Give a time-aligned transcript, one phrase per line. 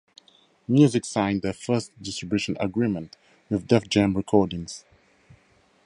[0.67, 3.17] Music signed their first distribution agreement,
[3.51, 4.83] with Def Jam Recordings.